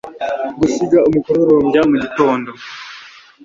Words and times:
gusiga 0.59 0.99
umukororombya 1.09 1.81
mugitondo 1.91 2.51